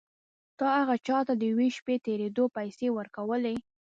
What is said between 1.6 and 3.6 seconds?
شپې تېرېدو پيسې ورکولې.